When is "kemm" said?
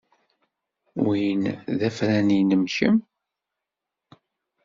2.75-2.97